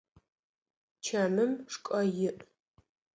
Чэмым 1.05 1.51
шкӏэ 1.73 2.01
иӏ. 2.27 2.31